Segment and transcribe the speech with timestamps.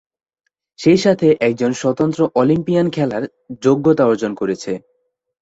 [0.79, 3.23] সেই সাথে একজন স্বতন্ত্র অলিম্পিয়ান খেলার
[3.61, 4.71] যোগ্যতা অর্জন করেছে।